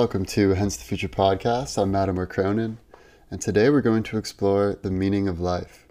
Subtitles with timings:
[0.00, 1.76] Welcome to Hence the Future podcast.
[1.76, 2.78] I'm Matimer Cronin,
[3.30, 5.86] and today we're going to explore the meaning of life.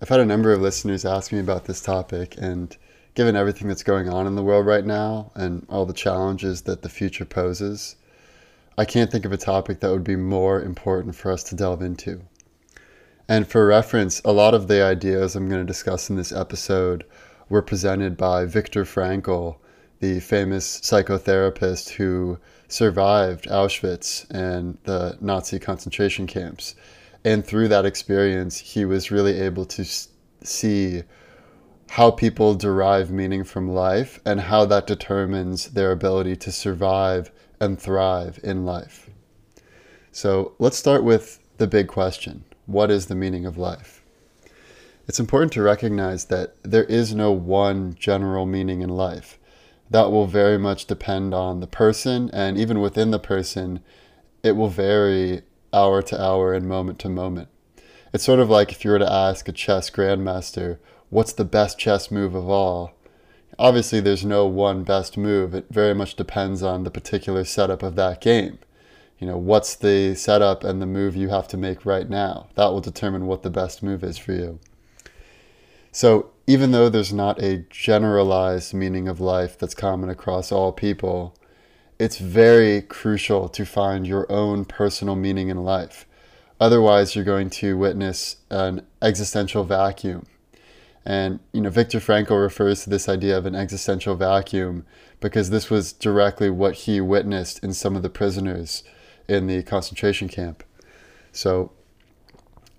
[0.00, 2.74] I've had a number of listeners ask me about this topic, and
[3.14, 6.80] given everything that's going on in the world right now and all the challenges that
[6.80, 7.96] the future poses,
[8.78, 11.82] I can't think of a topic that would be more important for us to delve
[11.82, 12.22] into.
[13.28, 17.04] And for reference, a lot of the ideas I'm going to discuss in this episode
[17.50, 19.56] were presented by Viktor Frankl,
[19.98, 22.38] the famous psychotherapist who
[22.70, 26.74] survived Auschwitz and the Nazi concentration camps.
[27.24, 29.84] And through that experience, he was really able to
[30.42, 31.02] see
[31.90, 37.78] how people derive meaning from life and how that determines their ability to survive and
[37.78, 39.10] thrive in life.
[40.12, 44.00] So let's start with the big question what is the meaning of life?
[45.08, 49.39] It's important to recognize that there is no one general meaning in life.
[49.90, 53.80] That will very much depend on the person, and even within the person,
[54.42, 57.48] it will vary hour to hour and moment to moment.
[58.12, 60.78] It's sort of like if you were to ask a chess grandmaster,
[61.10, 62.92] what's the best chess move of all?
[63.58, 65.54] Obviously, there's no one best move.
[65.54, 68.58] It very much depends on the particular setup of that game
[69.20, 72.48] you know, what's the setup and the move you have to make right now.
[72.54, 74.58] That will determine what the best move is for you.
[75.92, 81.32] So, even though there's not a generalized meaning of life that's common across all people,
[81.96, 86.06] it's very crucial to find your own personal meaning in life.
[86.58, 90.26] Otherwise, you're going to witness an existential vacuum.
[91.06, 94.84] And you know, Viktor Frankl refers to this idea of an existential vacuum
[95.20, 98.82] because this was directly what he witnessed in some of the prisoners
[99.28, 100.64] in the concentration camp.
[101.30, 101.70] So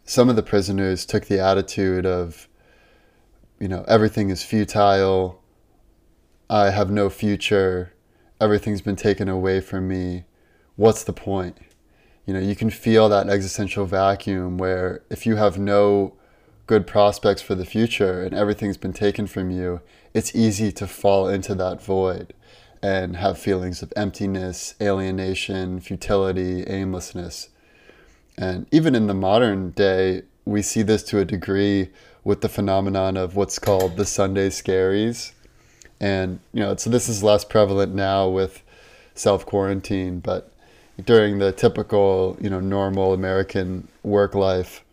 [0.03, 2.49] some of the prisoners took the attitude of,
[3.61, 5.39] you know, everything is futile,
[6.49, 7.93] I have no future,
[8.41, 10.23] everything's been taken away from me.
[10.77, 11.59] What's the point?
[12.25, 16.13] You know, you can feel that existential vacuum where if you have no
[16.65, 21.27] good prospects for the future and everything's been taken from you, it's easy to fall
[21.27, 22.33] into that void
[22.81, 27.49] and have feelings of emptiness, alienation, futility, aimlessness.
[28.39, 31.89] And even in the modern day, we see this to a degree
[32.23, 35.31] with the phenomenon of what's called the Sunday scaries.
[35.99, 38.63] And, you know, so this is less prevalent now with
[39.15, 40.51] self quarantine, but
[41.03, 44.83] during the typical, you know, normal American work life,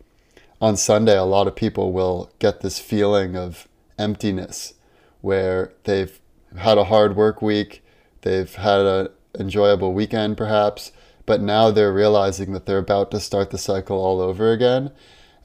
[0.61, 3.67] on Sunday, a lot of people will get this feeling of
[3.97, 4.73] emptiness
[5.21, 6.19] where they've
[6.57, 7.83] had a hard work week,
[8.21, 9.07] they've had an
[9.39, 10.91] enjoyable weekend perhaps,
[11.25, 14.91] but now they're realizing that they're about to start the cycle all over again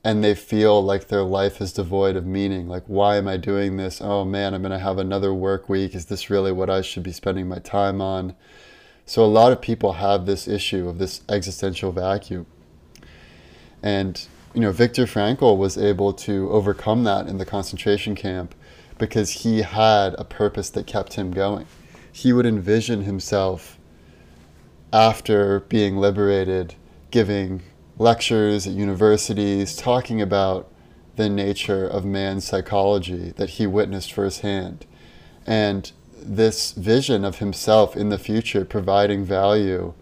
[0.04, 2.69] and they feel like their life is devoid of meaning.
[2.69, 4.03] Like, why am I doing this?
[4.03, 5.94] Oh man, I'm going to have another work week.
[5.94, 8.37] Is this really what I should be spending my time on?
[9.06, 12.47] So, a lot of people have this issue of this existential vacuum.
[13.82, 18.54] And, you know, Viktor Frankl was able to overcome that in the concentration camp
[18.98, 21.66] because he had a purpose that kept him going.
[22.12, 23.78] He would envision himself
[24.93, 26.76] after being liberated
[27.10, 27.62] giving
[27.99, 30.71] lectures at universities talking about
[31.16, 34.84] the nature of man's psychology that he witnessed firsthand.
[35.47, 39.94] And this vision of himself in the future providing value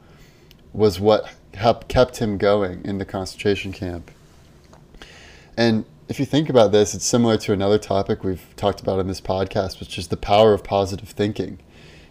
[0.73, 4.11] was what kept him going in the concentration camp.
[5.57, 9.07] And if you think about this, it's similar to another topic we've talked about in
[9.07, 11.59] this podcast, which is the power of positive thinking.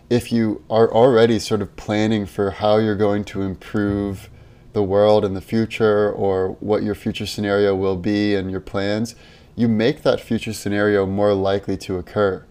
[0.09, 4.29] If you are already sort of planning for how you're going to improve
[4.73, 9.15] the world in the future or what your future scenario will be and your plans,
[9.55, 12.45] you make that future scenario more likely to occur.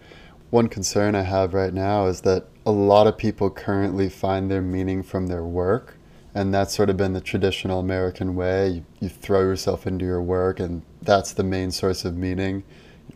[0.50, 4.62] One concern I have right now is that a lot of people currently find their
[4.62, 5.96] meaning from their work
[6.34, 8.68] and that's sort of been the traditional American way.
[8.68, 12.62] You, you, throw yourself into your work, and that's the main source of meaning.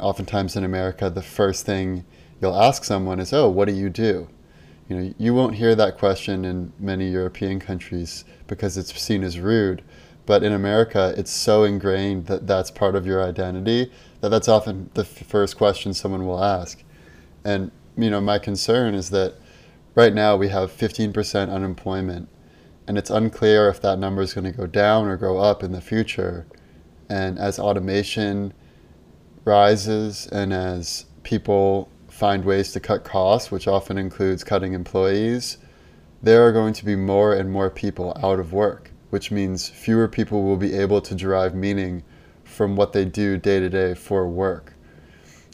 [0.00, 2.04] Oftentimes in America, the first thing
[2.40, 4.28] you'll ask someone is, "Oh, what do you do?"
[4.88, 9.40] You know, you won't hear that question in many European countries because it's seen as
[9.40, 9.82] rude.
[10.26, 13.90] But in America, it's so ingrained that that's part of your identity
[14.25, 16.82] that that's often the first question someone will ask.
[17.44, 19.34] And you know, my concern is that
[19.94, 22.28] right now we have 15% unemployment
[22.86, 25.72] and it's unclear if that number is going to go down or go up in
[25.72, 26.46] the future.
[27.10, 28.54] And as automation
[29.44, 35.58] rises and as people find ways to cut costs, which often includes cutting employees,
[36.22, 40.06] there are going to be more and more people out of work, which means fewer
[40.06, 42.05] people will be able to derive meaning
[42.44, 44.75] from what they do day to day for work.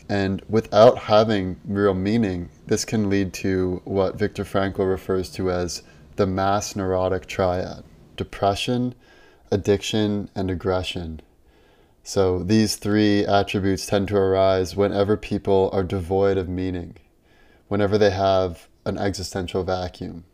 [0.07, 5.83] And without having real meaning, this can lead to what Viktor Frankl refers to as
[6.17, 7.85] the mass neurotic triad
[8.19, 8.95] depression,
[9.51, 11.23] addiction, and aggression.
[12.03, 16.97] So these three attributes tend to arise whenever people are devoid of meaning,
[17.69, 20.25] whenever they have an existential vacuum.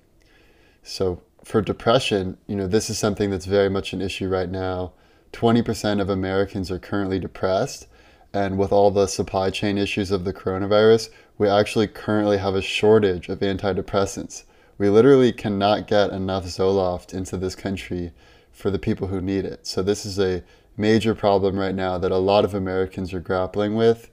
[0.82, 4.92] So for depression, you know, this is something that's very much an issue right now.
[5.32, 7.88] 20% of Americans are currently depressed,
[8.32, 12.62] and with all the supply chain issues of the coronavirus, we actually currently have a
[12.62, 14.44] shortage of antidepressants.
[14.78, 18.12] We literally cannot get enough Zoloft into this country
[18.52, 19.66] for the people who need it.
[19.66, 20.42] So this is a
[20.76, 24.10] major problem right now that a lot of Americans are grappling with.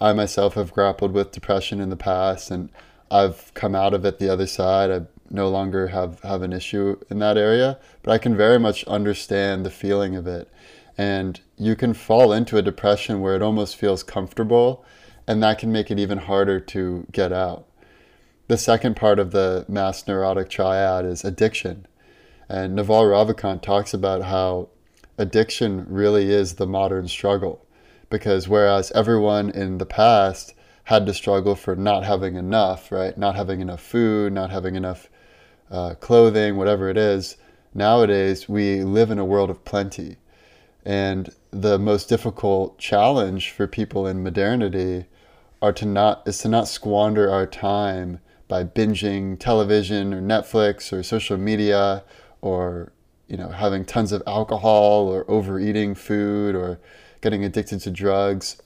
[0.00, 2.70] I myself have grappled with depression in the past and
[3.10, 4.90] I've come out of it the other side.
[4.90, 8.84] I no longer have, have an issue in that area, but I can very much
[8.84, 10.50] understand the feeling of it.
[10.96, 14.84] And you can fall into a depression where it almost feels comfortable,
[15.26, 17.66] and that can make it even harder to get out.
[18.48, 21.86] The second part of the mass neurotic triad is addiction.
[22.48, 24.68] And Naval Ravikant talks about how
[25.18, 27.66] addiction really is the modern struggle.
[28.10, 30.54] Because whereas everyone in the past
[30.84, 33.16] had to struggle for not having enough, right?
[33.16, 35.08] Not having enough food, not having enough
[35.70, 37.36] uh, clothing, whatever it is,
[37.74, 40.16] nowadays we live in a world of plenty.
[40.84, 45.06] And the most difficult challenge for people in modernity
[45.62, 48.18] are to not is to not squander our time
[48.48, 52.02] by binging television or Netflix or social media
[52.40, 52.92] or
[53.32, 56.78] you know having tons of alcohol or overeating food or
[57.22, 58.60] getting addicted to drugs.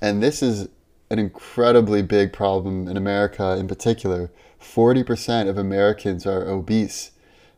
[0.00, 0.68] And this is
[1.10, 4.30] an incredibly big problem in America in particular.
[4.58, 7.10] 40% of Americans are obese.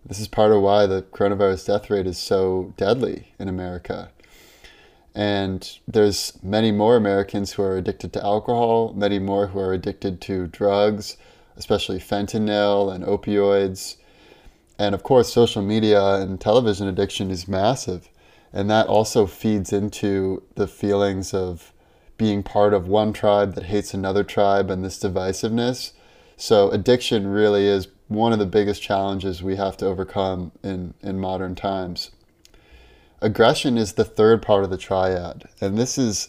[0.04, 4.10] This is part of why the coronavirus death rate is so deadly in America.
[5.14, 10.20] And there's many more Americans who are addicted to alcohol, many more who are addicted
[10.22, 11.16] to drugs,
[11.56, 13.96] especially fentanyl and opioids.
[14.78, 18.08] And of course, social media and television addiction is massive.
[18.52, 21.72] And that also feeds into the feelings of
[22.19, 25.92] being part of one tribe that hates another tribe and this divisiveness.
[26.36, 31.18] So, addiction really is one of the biggest challenges we have to overcome in, in
[31.18, 32.10] modern times.
[33.20, 36.28] Aggression is the third part of the triad, and this is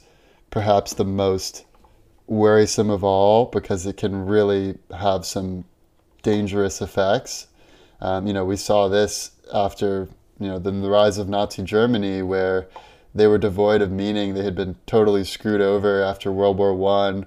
[0.51, 1.65] perhaps the most
[2.27, 5.65] worrisome of all because it can really have some
[6.21, 7.47] dangerous effects.
[8.03, 12.21] Um, you know, we saw this after you know the, the rise of Nazi Germany,
[12.21, 12.67] where
[13.15, 14.33] they were devoid of meaning.
[14.33, 17.25] They had been totally screwed over after World War One.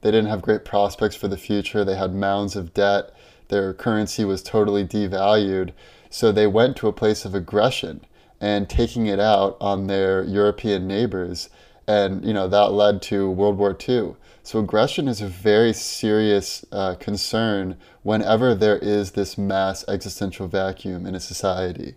[0.00, 1.84] They didn't have great prospects for the future.
[1.84, 3.12] They had mounds of debt.
[3.48, 5.72] Their currency was totally devalued.
[6.08, 8.04] So they went to a place of aggression
[8.40, 11.48] and taking it out on their European neighbors.
[11.86, 14.14] And, you know, that led to World War II.
[14.44, 21.06] So aggression is a very serious uh, concern whenever there is this mass existential vacuum
[21.06, 21.94] in a society.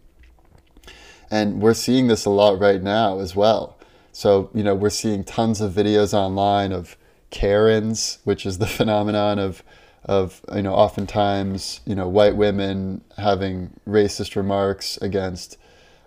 [1.31, 3.77] And we're seeing this a lot right now as well.
[4.11, 6.95] So, you know, we're seeing tons of videos online of
[7.31, 9.63] Karens, which is the phenomenon of
[10.05, 15.57] of you know oftentimes you know white women having racist remarks against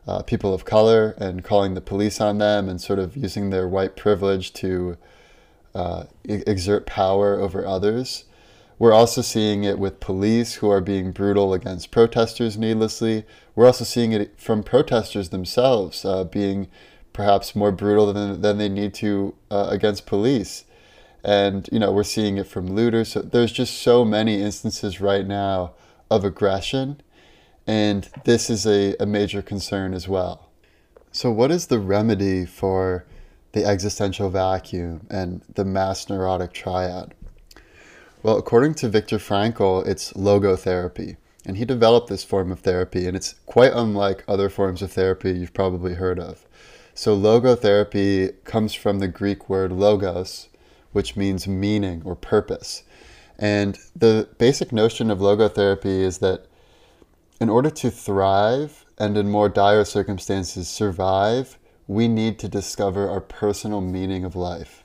[0.07, 3.67] uh, people of color and calling the police on them and sort of using their
[3.67, 4.97] white privilege to
[5.75, 8.25] uh, exert power over others.
[8.79, 13.25] We're also seeing it with police who are being brutal against protesters needlessly.
[13.55, 16.69] We're also seeing it from protesters themselves uh, being
[17.13, 20.65] perhaps more brutal than, than they need to uh, against police
[21.25, 25.27] and you know we're seeing it from looters so there's just so many instances right
[25.27, 25.73] now
[26.11, 27.01] of aggression
[27.67, 30.49] and this is a, a major concern as well
[31.11, 33.05] so what is the remedy for
[33.59, 37.15] the existential vacuum and the mass neurotic triad
[38.23, 43.17] well according to viktor frankl it's logotherapy and he developed this form of therapy and
[43.17, 46.47] it's quite unlike other forms of therapy you've probably heard of
[46.95, 50.49] so logotherapy comes from the greek word logos
[50.93, 52.83] which means meaning or purpose.
[53.39, 56.47] And the basic notion of logotherapy is that
[57.41, 61.58] in order to thrive and in more dire circumstances survive,
[61.89, 64.85] we need to discover our personal meaning of life.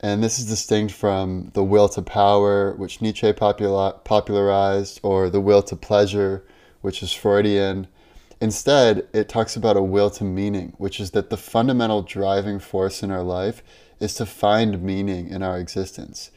[0.00, 5.62] And this is distinct from the will to power, which Nietzsche popularized, or the will
[5.62, 6.44] to pleasure,
[6.80, 7.88] which is Freudian.
[8.40, 13.02] Instead, it talks about a will to meaning, which is that the fundamental driving force
[13.02, 13.62] in our life
[14.00, 16.30] is to find meaning in our existence.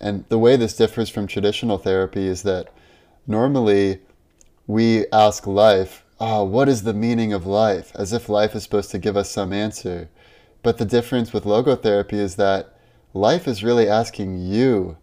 [0.00, 2.72] And the way this differs from traditional therapy is that
[3.26, 4.00] normally
[4.66, 7.90] we ask life, oh, what is the meaning of life?
[7.96, 10.08] As if life is supposed to give us some answer.
[10.62, 12.78] But the difference with logotherapy is that
[13.12, 14.98] life is really asking you,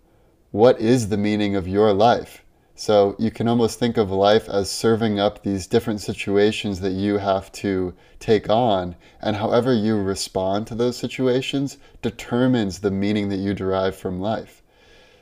[0.51, 2.45] what is the meaning of your life?
[2.73, 7.17] So you can almost think of life as serving up these different situations that you
[7.17, 13.39] have to take on, and however you respond to those situations determines the meaning that
[13.39, 14.63] you derive from life.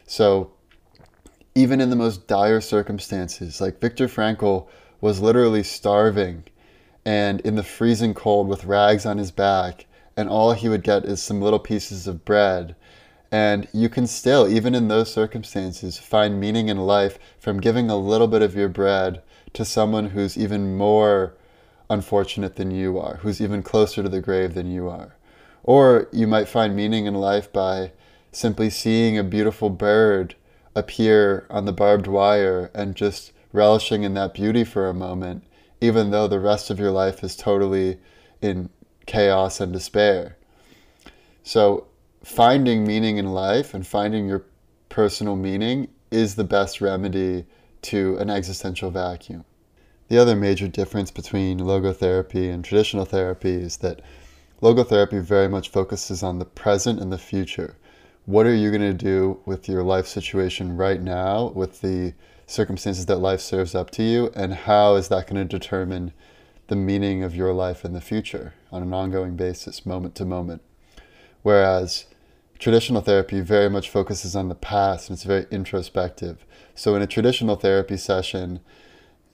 [0.06, 0.52] So
[1.56, 4.68] even in the most dire circumstances, like Viktor Frankl
[5.02, 6.44] was literally starving
[7.06, 9.86] and in the freezing cold with rags on his back,
[10.16, 12.76] and all he would get is some little pieces of bread
[13.32, 17.98] and you can still, even in those circumstances, find meaning in life from giving a
[17.98, 19.22] little bit of your bread
[19.54, 21.34] to someone who's even more
[21.90, 25.16] unfortunate than you are, who's even closer to the grave than you are.
[25.64, 27.92] Or you might find meaning in life by
[28.32, 30.36] simply seeing a beautiful bird
[30.76, 35.44] appear on the barbed wire and just relishing in that beauty for a moment,
[35.82, 38.00] even though the rest of your life is totally
[38.42, 38.70] in
[39.06, 40.38] chaos and despair.
[41.44, 41.88] So
[42.24, 44.44] finding meaning in life and finding your
[44.90, 47.46] personal meaning is the best remedy
[47.84, 49.46] to an existential vacuum.
[50.10, 54.02] The other major difference between logotherapy and traditional therapy is that
[54.62, 57.76] logotherapy very much focuses on the present and the future.
[58.26, 62.14] What are you going to do with your life situation right now, with the
[62.48, 66.14] circumstances that life serves up to you, and how is that going to determine
[66.68, 70.62] the meaning of your life in the future on an ongoing basis, moment to moment?
[71.44, 72.06] Whereas
[72.58, 76.46] traditional therapy very much focuses on the past and it's very introspective.
[76.74, 78.62] So in a traditional therapy session,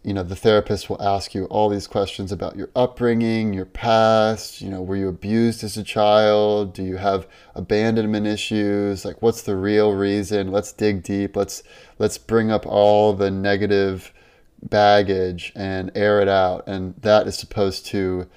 [0.04, 4.62] you know, the therapist will ask you all these questions about your upbringing, your past,
[4.62, 6.74] you know, were you abused as a child?
[6.74, 9.06] Do you have abandonment issues?
[9.06, 10.52] Like what's the real reason?
[10.52, 11.38] Let's dig deep.
[11.38, 11.64] Let's
[12.00, 14.14] let's bring up all the negative
[14.62, 18.28] baggage and air it out and that is supposed to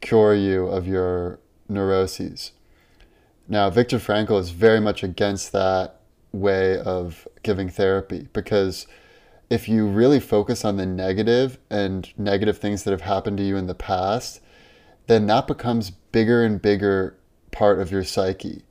[0.00, 2.52] cure you of your neuroses.
[3.46, 6.00] Now, Viktor Frankl is very much against that
[6.32, 8.86] way of giving therapy because
[9.54, 13.56] if you really focus on the negative and negative things that have happened to you
[13.56, 14.40] in the past,
[15.06, 17.16] then that becomes bigger and bigger
[17.52, 18.62] part of your psyche.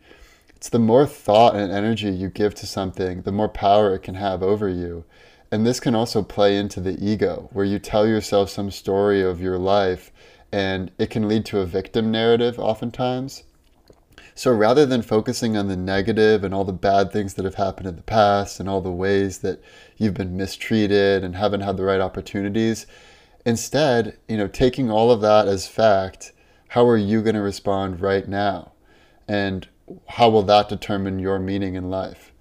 [0.57, 4.15] It's the more thought and energy you give to something, the more power it can
[4.15, 5.05] have over you.
[5.51, 9.39] And this can also play into the ego, where you tell yourself some story of
[9.39, 10.11] your life
[10.51, 13.43] and it can lead to a victim narrative oftentimes.
[14.35, 17.87] So rather than focusing on the negative and all the bad things that have happened
[17.87, 19.61] in the past and all the ways that
[19.97, 22.87] you've been mistreated and haven't had the right opportunities,
[23.45, 26.31] instead, you know, taking all of that as fact,
[26.69, 28.71] how are you going to respond right now?
[29.27, 29.67] And
[30.07, 32.31] how will that determine your meaning in life?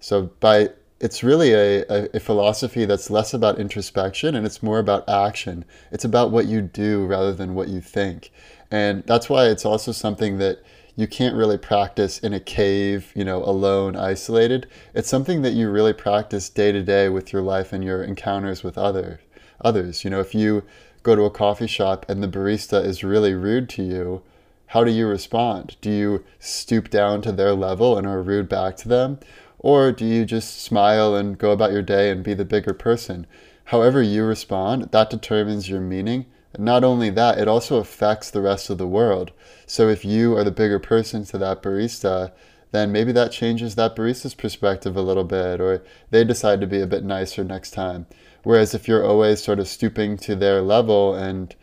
[0.00, 0.70] So by
[1.00, 5.64] it's really a, a, a, philosophy that's less about introspection and it's more about action.
[5.90, 8.32] It's about what you do rather than what you think.
[8.70, 10.62] And that's why it's also something that
[10.96, 14.68] you can't really practice in a cave, you know, alone, isolated.
[14.94, 18.62] It's something that you really practice day to day with your life and your encounters
[18.62, 19.20] with other
[19.60, 20.04] others.
[20.04, 20.62] You know, if you
[21.02, 24.22] go to a coffee shop and the barista is really rude to you,
[24.68, 25.76] how do you respond?
[25.80, 29.18] Do you stoop down to their level and are rude back to them?
[29.58, 33.26] Or do you just smile and go about your day and be the bigger person?
[33.64, 36.26] However you respond, that determines your meaning
[36.58, 39.32] not only that, it also affects the rest of the world.
[39.66, 42.32] So if you are the bigger person to that barista,
[42.72, 46.80] then maybe that changes that barista's perspective a little bit, or they decide to be
[46.80, 48.06] a bit nicer next time.
[48.42, 51.54] Whereas if you're always sort of stooping to their level and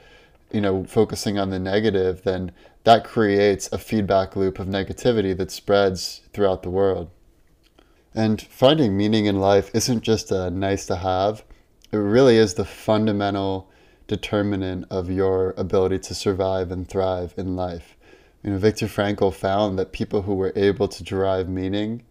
[0.51, 2.51] you know focusing on the negative, then
[2.83, 7.10] that creates a feedback loop of negativity that spreads throughout the world.
[8.13, 11.43] And finding meaning in life isn't just a nice to have.
[11.91, 13.70] It really is the fundamental
[14.12, 17.96] determinant of your ability to survive and thrive in life.
[18.44, 22.03] You know, Viktor Frankl found that people who were able to derive meaning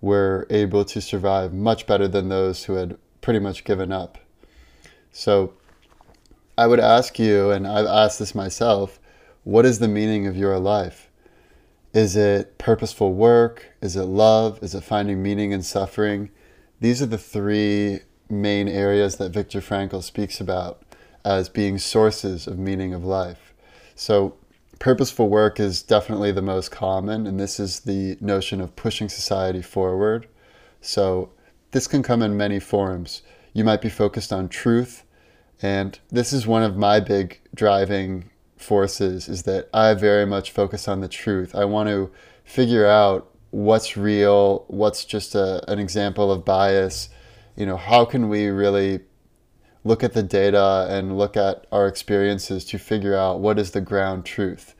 [0.00, 4.18] were able to survive much better than those who had pretty much given up.
[5.12, 5.52] So
[6.58, 8.98] I would ask you, and I've asked this myself,
[9.44, 11.12] what is the meaning of your life?
[11.94, 13.70] Is it purposeful work?
[13.80, 14.58] Is it love?
[14.64, 16.30] Is it finding meaning in suffering?
[16.80, 20.82] These are the three main areas that Viktor Frankl speaks about
[21.26, 23.52] as being sources of meaning of life.
[23.96, 24.36] So,
[24.78, 29.60] purposeful work is definitely the most common, and this is the notion of pushing society
[29.60, 30.28] forward.
[30.80, 31.30] So,
[31.72, 33.22] this can come in many forms.
[33.52, 35.02] You might be focused on truth,
[35.60, 40.88] and this is one of my big driving forces is that I very much focus
[40.88, 41.54] on the truth.
[41.54, 42.10] I want to
[42.44, 47.08] figure out what's real, what's just a, an example of bias.
[47.56, 49.00] You know, how can we really
[49.86, 53.80] look at the data and look at our experiences to figure out what is the
[53.80, 54.74] ground truth.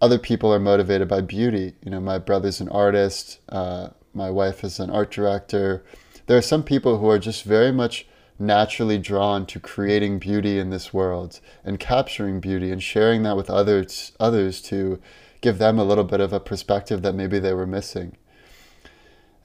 [0.00, 1.74] Other people are motivated by beauty.
[1.82, 5.84] You know, my brother's an artist, uh, my wife is an art director.
[6.26, 8.06] there are some people who are just very much
[8.38, 13.48] naturally drawn to creating beauty in this world and capturing beauty and sharing that with
[13.48, 15.00] others others to
[15.40, 18.16] give them a little bit of a perspective that maybe they were missing.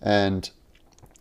[0.02, 0.50] And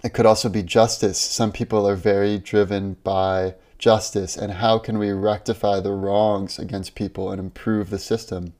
[0.02, 1.18] it could also be justice.
[1.18, 6.94] Some people are very driven by justice and how can we rectify the wrongs against
[6.94, 8.52] people and improve the system.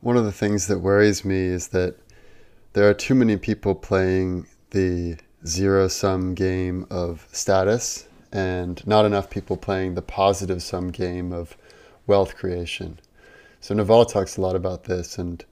[0.00, 1.96] One of the things that worries me is that
[2.72, 9.30] there are too many people playing the zero sum game of status and not enough
[9.30, 11.56] people playing the positive sum game of
[12.06, 12.98] wealth creation.
[13.60, 15.44] So Naval talks a lot about this and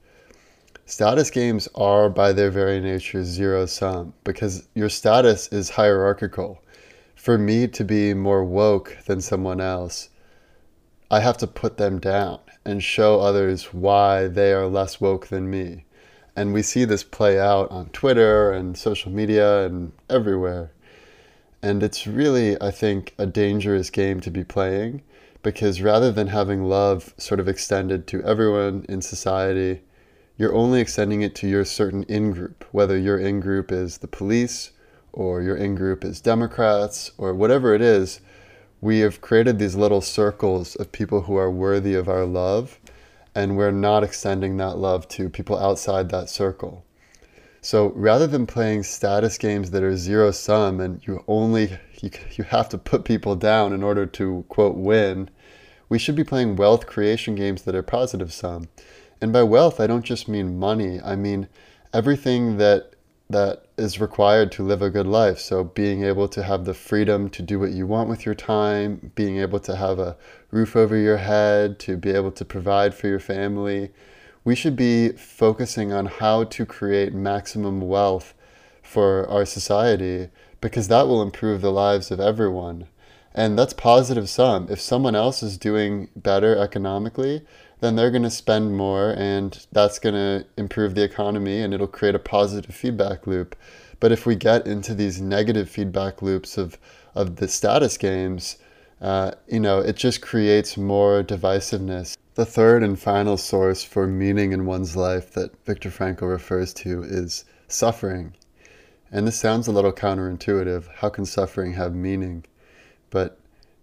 [0.87, 6.61] status games are by their very nature zero sum because your status is hierarchical.
[7.15, 10.09] For me to be more woke than someone else,
[11.09, 15.49] I have to put them down and show others why they are less woke than
[15.49, 15.85] me.
[16.35, 20.71] And we see this play out on Twitter and social media and everywhere.
[21.63, 25.01] And it's really, I think, a dangerous game to be playing
[25.41, 29.81] because rather than having love sort of extended to everyone in society,
[30.37, 34.07] you're only extending it to your certain in group, whether your in group is the
[34.07, 34.71] police
[35.13, 38.19] or your in group is Democrats or whatever it is.
[38.81, 42.79] We have created these little circles of people who are worthy of our love
[43.33, 46.85] and we're not extending that love to people outside that circle.
[47.61, 52.43] So rather than playing status games that are zero sum and you only you, you
[52.43, 55.29] have to put people down in order to quote win,
[55.89, 58.67] we should be playing wealth creation games that are positive sum.
[59.21, 60.99] And by wealth, I don't just mean money.
[61.01, 61.47] I mean
[61.93, 62.91] everything that
[63.29, 65.39] that is required to live a good life.
[65.39, 69.11] So being able to have the freedom to do what you want with your time,
[69.15, 70.15] being able to have a
[70.51, 73.91] roof over your head, to be able to provide for your family.
[74.43, 78.35] We should be focusing on how to create maximum wealth
[78.83, 80.29] for our society
[80.61, 82.87] because that will improve the lives of everyone.
[83.33, 84.67] And that's positive sum.
[84.69, 87.43] If someone else is doing better economically,
[87.85, 91.85] then they're going to spend more and that's going to improve the economy and it'll
[91.85, 93.55] create a positive feedback loop.
[93.99, 96.79] But if we get into these negative feedback loops of,
[97.13, 98.57] of the status games,
[98.99, 102.17] uh, you know, it just creates more divisiveness.
[102.33, 107.03] The third and final source for meaning in one's life that Viktor Frankl refers to
[107.03, 108.33] is suffering.
[109.11, 110.87] And this sounds a little counterintuitive.
[110.95, 112.45] How can suffering have meaning?
[113.11, 113.37] But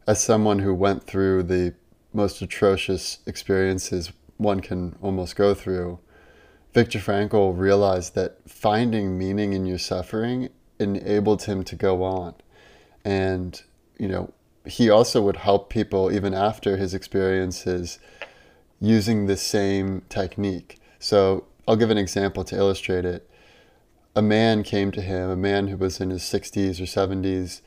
[0.08, 1.74] as someone who went through the
[2.12, 5.98] most atrocious experiences one can almost go through,
[6.74, 10.48] Viktor Frankl realized that finding meaning in your suffering
[10.78, 12.34] enabled him to go on.
[13.04, 13.60] And,
[13.98, 14.32] you know,
[14.64, 17.98] he also would help people even after his experiences
[18.80, 20.78] using the same technique.
[20.98, 23.28] So I'll give an example to illustrate it.
[24.14, 27.60] A man came to him, a man who was in his 60s or 70s,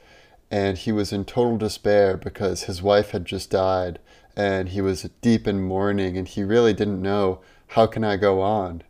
[0.51, 3.99] and he was in total despair because his wife had just died
[4.35, 8.41] and he was deep in mourning and he really didn't know how can I go
[8.41, 8.83] on.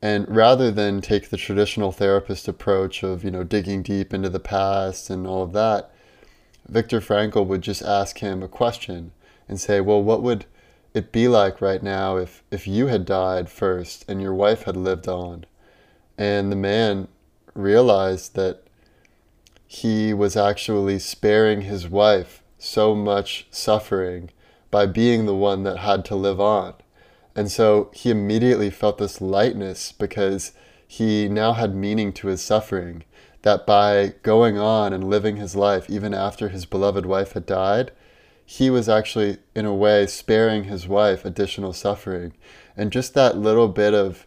[0.00, 4.40] And rather than take the traditional therapist approach of, you know, digging deep into the
[4.40, 5.92] past and all of that,
[6.68, 9.12] Viktor Frankl would just ask him a question
[9.48, 10.46] and say, well, what would
[10.94, 14.76] it be like right now if, if you had died first and your wife had
[14.76, 15.46] lived on?
[16.18, 17.06] And the man
[17.54, 18.62] realized that
[19.66, 24.30] he was actually sparing his wife so much suffering
[24.72, 26.74] by being the one that had to live on.
[27.36, 30.52] And so he immediately felt this lightness because
[30.88, 33.04] he now had meaning to his suffering.
[33.42, 37.92] That by going on and living his life, even after his beloved wife had died,
[38.44, 42.34] he was actually, in a way, sparing his wife additional suffering.
[42.76, 44.26] And just that little bit of,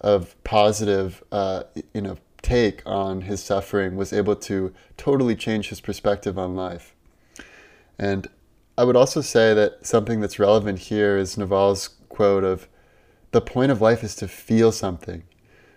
[0.00, 5.80] of positive, uh, you know, take on his suffering was able to totally change his
[5.80, 6.94] perspective on life.
[7.98, 8.28] And
[8.76, 12.66] I would also say that something that's relevant here is Naval's quote of
[13.30, 15.22] the point of life is to feel something.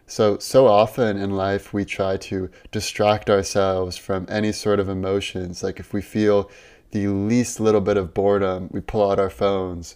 [0.08, 5.62] So, so often in life, we try to distract ourselves from any sort of emotions.
[5.62, 6.50] Like if we feel
[6.92, 9.96] the least little bit of boredom, we pull out our phones.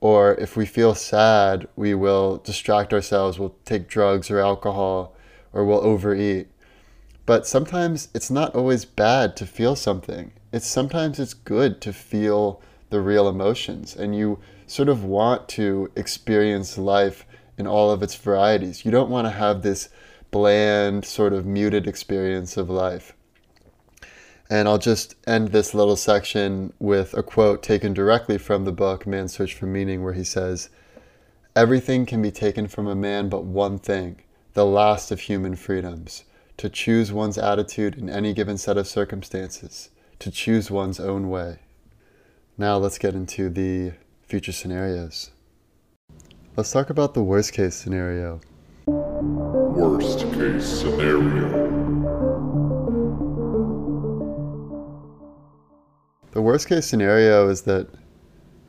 [0.00, 5.14] Or if we feel sad, we will distract ourselves, we'll take drugs or alcohol,
[5.52, 6.46] or we'll overeat.
[7.26, 12.62] But sometimes it's not always bad to feel something it's sometimes it's good to feel
[12.90, 17.24] the real emotions and you sort of want to experience life
[17.56, 18.84] in all of its varieties.
[18.84, 19.88] You don't want to have this
[20.30, 23.14] bland, sort of muted experience of life.
[24.50, 29.06] And I'll just end this little section with a quote taken directly from the book
[29.06, 30.70] Man's Search for Meaning, where he says,
[31.54, 34.22] Everything can be taken from a man but one thing,
[34.54, 36.24] the last of human freedoms
[36.58, 41.60] to choose one's attitude in any given set of circumstances, to choose one's own way.
[42.56, 45.30] Now let's get into the future scenarios.
[46.56, 48.40] Let's talk about the worst case scenario.
[48.86, 51.68] Worst case scenario.
[56.32, 57.88] The worst case scenario is that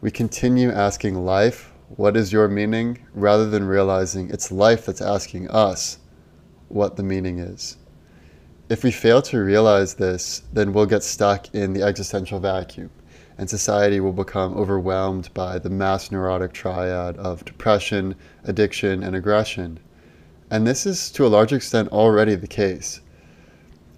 [0.01, 5.49] we continue asking life, what is your meaning, rather than realizing it's life that's asking
[5.49, 5.97] us
[6.67, 7.77] what the meaning is.
[8.69, 12.91] If we fail to realize this, then we'll get stuck in the existential vacuum
[13.39, 19.79] and society will become overwhelmed by the mass neurotic triad of depression, addiction, and aggression.
[20.51, 22.99] And this is to a large extent already the case.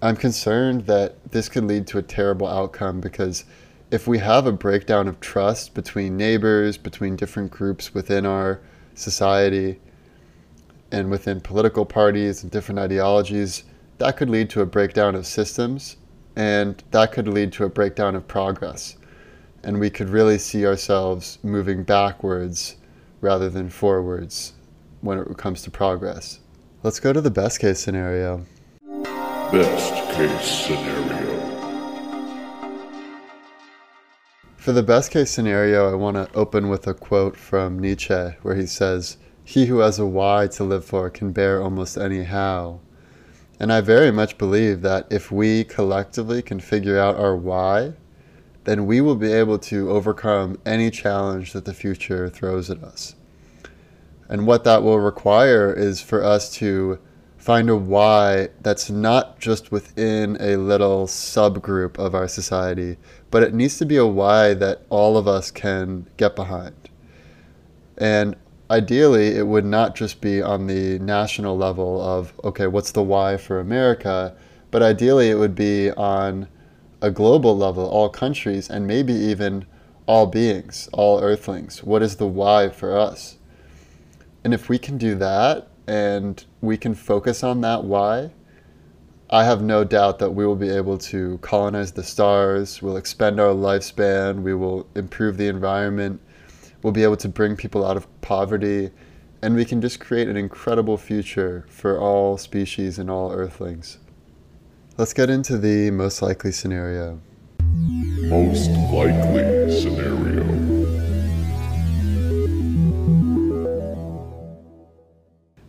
[0.00, 3.44] I'm concerned that this could lead to a terrible outcome because
[3.90, 8.60] if we have a breakdown of trust between neighbors, between different groups within our
[8.94, 9.80] society,
[10.92, 13.64] and within political parties and different ideologies,
[14.02, 15.96] that could lead to a breakdown of systems
[16.34, 18.96] and that could lead to a breakdown of progress
[19.62, 22.78] and we could really see ourselves moving backwards
[23.20, 24.54] rather than forwards
[25.02, 26.40] when it comes to progress.
[26.82, 28.44] Let's go to the best case scenario.
[29.52, 31.40] Best case scenario.
[34.56, 38.56] For the best case scenario, I want to open with a quote from Nietzsche where
[38.56, 42.80] he says, He who has a why to live for can bear almost any how.
[43.62, 47.92] And I very much believe that if we collectively can figure out our why,
[48.64, 53.14] then we will be able to overcome any challenge that the future throws at us.
[54.28, 56.98] And what that will require is for us to
[57.38, 62.96] find a why that's not just within a little subgroup of our society,
[63.30, 66.74] but it needs to be a why that all of us can get behind.
[67.96, 68.34] And
[68.72, 73.36] ideally, it would not just be on the national level of, okay, what's the why
[73.36, 74.34] for America?
[74.70, 76.48] But ideally, it would be on
[77.02, 79.66] a global level, all countries, and maybe even
[80.06, 81.84] all beings, all earthlings.
[81.84, 83.36] What is the why for us?
[84.42, 88.30] And if we can do that and we can focus on that why,
[89.28, 93.38] I have no doubt that we will be able to colonize the stars, we'll expend
[93.38, 96.20] our lifespan, we will improve the environment,
[96.82, 98.90] we'll be able to bring people out of poverty,
[99.40, 103.98] and we can just create an incredible future for all species and all earthlings.
[104.98, 107.20] Let's get into the most likely scenario.
[108.28, 110.44] Most likely scenario.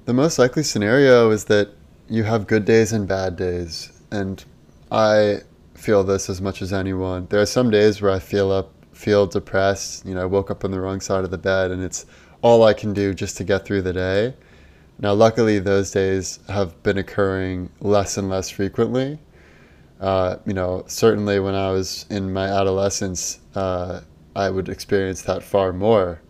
[0.06, 1.70] The most likely scenario is that
[2.10, 4.02] you have good days and bad days.
[4.12, 4.44] And
[4.92, 5.40] I
[5.74, 7.28] feel this as much as anyone.
[7.30, 8.70] There are some days where I feel up
[9.04, 11.84] feel depressed, you know, I woke up on the wrong side of the bed and
[11.84, 12.06] it's
[12.42, 14.34] all I can do just to get through the day.
[14.98, 19.20] Now, luckily, those days have been occurring less and less frequently.
[20.00, 24.02] Uh, you know, certainly when I was in my adolescence, uh,
[24.36, 26.22] I would experience that far more.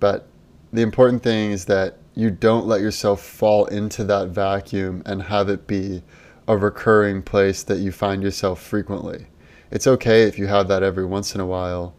[0.00, 0.26] But
[0.72, 5.48] the important thing is that you don't let yourself fall into that vacuum and have
[5.48, 6.02] it be
[6.48, 9.26] a recurring place that you find yourself frequently.
[9.70, 11.94] It's okay if you have that every once in a while,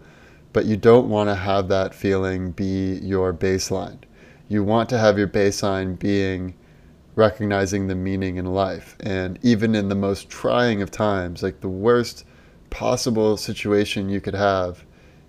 [0.53, 3.99] but you don't want to have that feeling be your baseline
[4.49, 6.55] you want to have your baseline being
[7.15, 8.97] recognizing the meaning in life.
[8.99, 12.25] And even in the most trying of times, like the worst
[12.71, 14.83] possible situation you could have,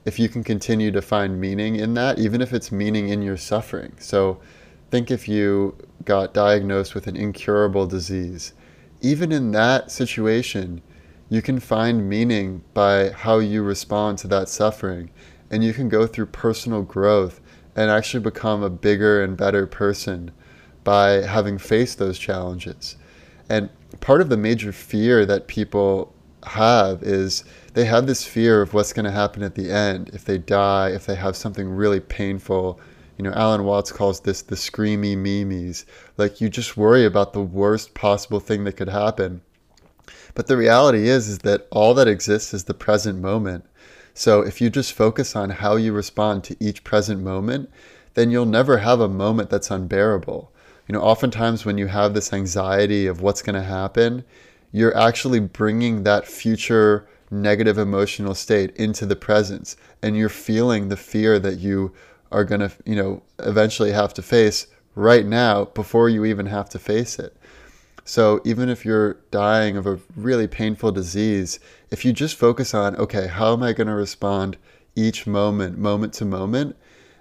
[0.06, 3.36] if you can continue to find meaning in that, even if it's meaning in your
[3.36, 3.92] suffering.
[3.98, 4.40] So
[4.90, 5.76] think if you
[6.06, 8.54] got diagnosed with an incurable disease,
[9.02, 10.80] even in that situation,
[11.30, 15.10] you can find meaning by how you respond to that suffering.
[15.48, 17.40] And you can go through personal growth
[17.76, 20.32] and actually become a bigger and better person
[20.82, 22.96] by having faced those challenges.
[23.48, 26.12] And part of the major fear that people
[26.44, 30.24] have is they have this fear of what's going to happen at the end if
[30.24, 32.80] they die, if they have something really painful.
[33.18, 35.86] You know, Alan Watts calls this the screamy memes.
[36.16, 39.42] Like you just worry about the worst possible thing that could happen.
[40.34, 43.64] But the reality is is that all that exists is the present moment.
[44.14, 47.70] So if you just focus on how you respond to each present moment,
[48.14, 50.52] then you'll never have a moment that's unbearable.
[50.88, 54.24] You know, oftentimes when you have this anxiety of what's going to happen,
[54.72, 60.96] you're actually bringing that future negative emotional state into the presence and you're feeling the
[60.96, 61.92] fear that you
[62.32, 66.68] are going to, you know, eventually have to face right now before you even have
[66.68, 67.36] to face it.
[68.10, 71.60] So even if you're dying of a really painful disease,
[71.92, 74.56] if you just focus on, okay, how am I going to respond
[74.96, 76.74] each moment, moment to moment,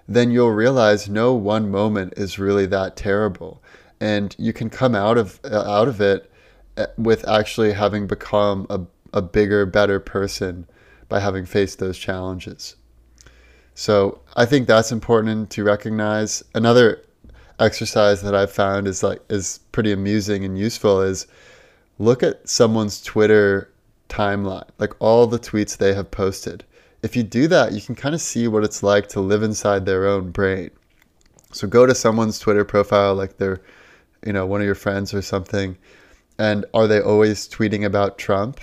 [0.08, 3.62] then you'll realize no one moment is really that terrible.
[4.00, 6.28] And you can come out of out of it
[6.76, 8.80] uh, with actually having become a,
[9.12, 10.66] a bigger, better person
[11.08, 12.74] by having faced those challenges.
[13.76, 16.42] So I think that's important to recognize.
[16.52, 17.04] Another
[17.60, 21.26] exercise that I've found is like is pretty amusing and useful is
[21.98, 23.70] look at someone's Twitter
[24.08, 26.64] timeline, like all the tweets they have posted.
[27.02, 29.86] If you do that, you can kind of see what it's like to live inside
[29.86, 30.70] their own brain.
[31.52, 33.60] So go to someone's Twitter profile, like they're,
[34.24, 35.76] you know, one of your friends or something,
[36.38, 38.60] and are they always tweeting about Trump?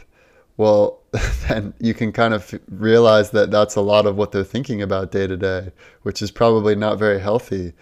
[0.58, 1.00] Well,
[1.48, 5.12] then you can kind of realize that that's a lot of what they're thinking about
[5.12, 5.72] day to day,
[6.04, 7.74] which is probably not very healthy.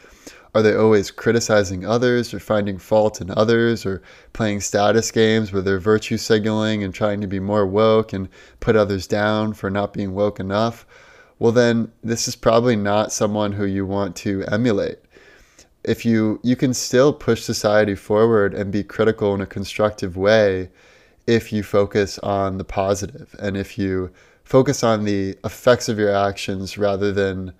[0.55, 5.61] Are they always criticizing others or finding fault in others or playing status games where
[5.61, 8.29] they're virtue signaling and trying to be more woke and
[8.61, 10.87] put others down for not being woke enough?
[11.39, 14.99] Well, then this is probably not someone who you want to emulate.
[15.83, 20.69] If you you can still push society forward and be critical in a constructive way
[21.27, 24.09] if you focus on the positive and if you
[24.45, 27.51] focus on the effects of your actions rather than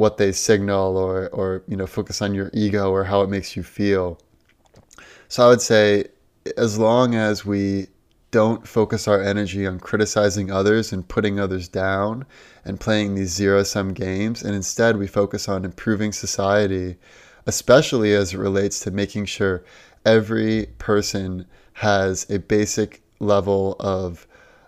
[0.00, 3.54] what they signal or or you know focus on your ego or how it makes
[3.54, 4.18] you feel.
[5.28, 6.06] So I would say
[6.56, 7.86] as long as we
[8.30, 12.24] don't focus our energy on criticizing others and putting others down
[12.64, 16.96] and playing these zero sum games and instead we focus on improving society
[17.46, 19.62] especially as it relates to making sure
[20.06, 24.26] every person has a basic level of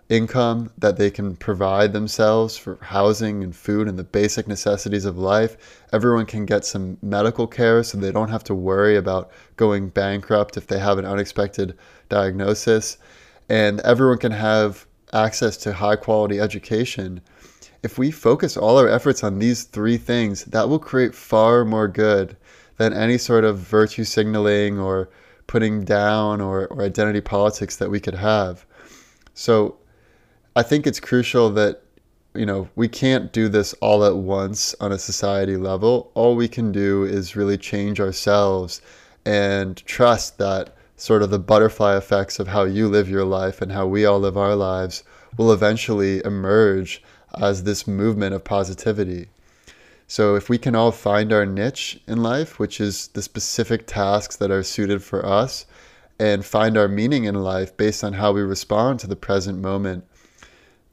[0.09, 5.17] income that they can provide themselves for housing and food and the basic necessities of
[5.17, 5.81] life.
[5.93, 10.57] Everyone can get some medical care so they don't have to worry about going bankrupt
[10.57, 11.77] if they have an unexpected
[12.09, 12.97] diagnosis.
[13.49, 17.21] And everyone can have access to high quality education.
[17.81, 21.87] If we focus all our efforts on these three things, that will create far more
[21.87, 22.35] good
[22.77, 25.09] than any sort of virtue signaling or
[25.47, 28.65] putting down or, or identity politics that we could have.
[29.33, 29.77] So
[30.55, 31.81] I think it's crucial that
[32.35, 36.11] you know we can't do this all at once on a society level.
[36.13, 38.79] All we can do is really change ourselves
[39.25, 43.71] and trust that sort of the butterfly effects of how you live your life and
[43.71, 45.03] how we all live our lives
[45.37, 47.01] will eventually emerge
[47.39, 49.29] as this movement of positivity.
[50.05, 54.35] So if we can all find our niche in life, which is the specific tasks
[54.35, 55.65] that are suited for us,
[56.19, 60.05] and find our meaning in life based on how we respond to the present moment,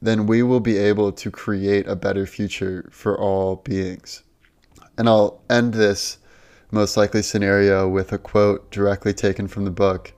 [0.01, 4.23] then we will be able to create a better future for all beings.
[4.97, 6.17] And I'll end this
[6.71, 10.13] most likely scenario with a quote directly taken from the book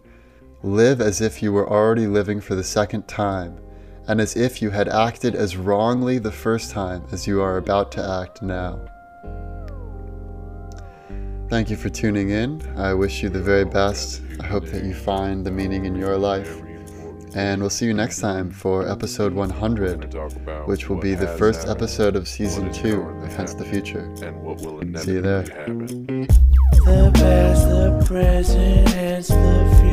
[0.62, 3.58] Live as if you were already living for the second time,
[4.08, 7.92] and as if you had acted as wrongly the first time as you are about
[7.92, 8.80] to act now.
[11.50, 12.62] Thank you for tuning in.
[12.78, 14.22] I wish you the very best.
[14.40, 16.63] I hope that you find the meaning in your life
[17.36, 20.14] and we'll see you next time for episode 100,
[20.66, 24.10] which will be the first episode of season 2 of Hence the Future.
[24.98, 25.44] See you there.
[25.44, 29.93] The past, the present, hence the future.